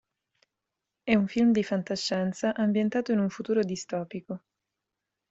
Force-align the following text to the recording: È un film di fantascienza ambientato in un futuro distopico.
È 1.03 1.13
un 1.13 1.27
film 1.27 1.51
di 1.51 1.61
fantascienza 1.61 2.55
ambientato 2.55 3.11
in 3.11 3.19
un 3.19 3.29
futuro 3.29 3.61
distopico. 3.61 4.41